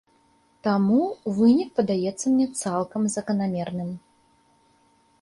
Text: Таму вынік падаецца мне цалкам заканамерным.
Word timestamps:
Таму 0.67 1.01
вынік 1.41 1.69
падаецца 1.81 2.25
мне 2.33 2.47
цалкам 2.65 3.01
заканамерным. 3.19 3.97